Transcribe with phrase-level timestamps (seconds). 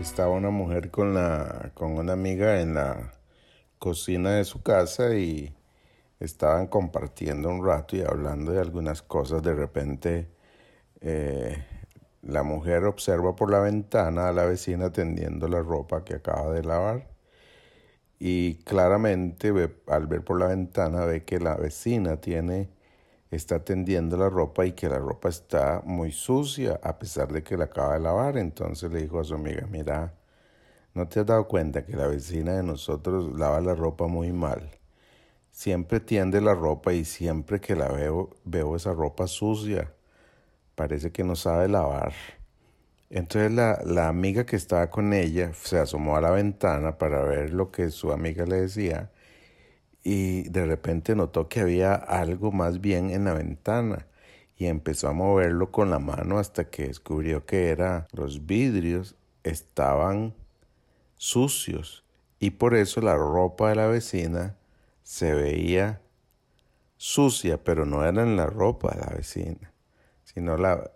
[0.00, 3.12] estaba una mujer con, la, con una amiga en la
[3.78, 5.54] cocina de su casa y
[6.20, 9.42] estaban compartiendo un rato y hablando de algunas cosas.
[9.42, 10.28] De repente
[11.00, 11.64] eh,
[12.22, 16.62] la mujer observa por la ventana a la vecina tendiendo la ropa que acaba de
[16.64, 17.06] lavar
[18.18, 19.52] y claramente
[19.86, 22.70] al ver por la ventana ve que la vecina tiene
[23.30, 27.56] está tendiendo la ropa y que la ropa está muy sucia a pesar de que
[27.56, 28.36] la acaba de lavar.
[28.36, 30.14] Entonces le dijo a su amiga, mira,
[30.94, 34.70] ¿no te has dado cuenta que la vecina de nosotros lava la ropa muy mal?
[35.52, 39.92] Siempre tiende la ropa y siempre que la veo veo esa ropa sucia.
[40.74, 42.12] Parece que no sabe lavar.
[43.10, 47.52] Entonces la, la amiga que estaba con ella se asomó a la ventana para ver
[47.52, 49.10] lo que su amiga le decía
[50.02, 54.06] y de repente notó que había algo más bien en la ventana
[54.56, 60.34] y empezó a moverlo con la mano hasta que descubrió que era los vidrios estaban
[61.16, 62.04] sucios
[62.38, 64.56] y por eso la ropa de la vecina
[65.02, 66.00] se veía
[66.96, 69.72] sucia, pero no eran la ropa de la vecina,
[70.24, 70.90] sino la,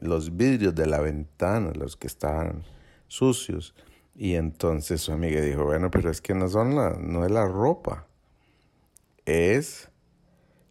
[0.00, 2.64] los vidrios de la ventana los que estaban
[3.06, 3.74] sucios.
[4.20, 7.46] Y entonces su amiga dijo, bueno, pero es que no, son la, no es la
[7.46, 8.08] ropa,
[9.26, 9.90] es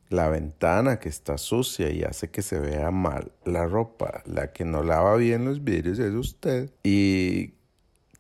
[0.09, 4.22] la ventana que está sucia y hace que se vea mal la ropa.
[4.26, 6.72] La que no lava bien los vidrios es usted.
[6.84, 7.54] Y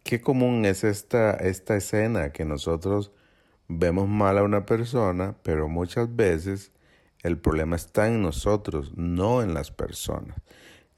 [0.03, 3.11] qué común es esta, esta escena que nosotros
[3.67, 6.71] vemos mal a una persona, pero muchas veces
[7.21, 10.37] el problema está en nosotros, no en las personas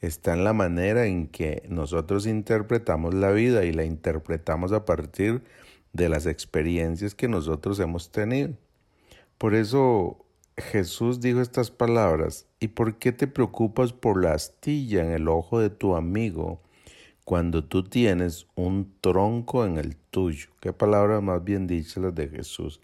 [0.01, 5.43] está en la manera en que nosotros interpretamos la vida y la interpretamos a partir
[5.93, 8.53] de las experiencias que nosotros hemos tenido.
[9.37, 10.25] Por eso
[10.57, 15.59] Jesús dijo estas palabras, ¿y por qué te preocupas por la astilla en el ojo
[15.59, 16.61] de tu amigo
[17.23, 20.49] cuando tú tienes un tronco en el tuyo?
[20.59, 22.81] Qué palabras más bien dichas las de Jesús.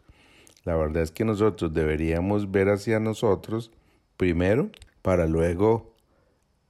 [0.63, 3.71] La verdad es que nosotros deberíamos ver hacia nosotros
[4.17, 4.69] primero
[5.01, 5.94] para luego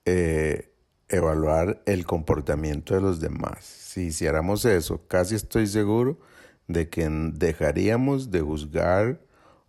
[0.06, 0.72] eh,
[1.10, 3.64] evaluar el comportamiento de los demás.
[3.66, 6.18] Si hiciéramos eso, casi estoy seguro
[6.68, 9.20] de que dejaríamos de juzgar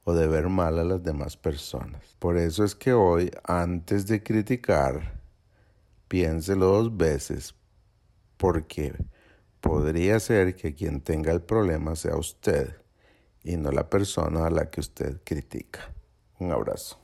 [0.04, 2.02] o de ver mal a las demás personas.
[2.19, 5.20] Por eso es que hoy, antes de criticar,
[6.08, 7.54] piénselo dos veces,
[8.36, 8.94] porque
[9.60, 12.76] podría ser que quien tenga el problema sea usted
[13.42, 15.92] y no la persona a la que usted critica.
[16.38, 16.98] Un abrazo.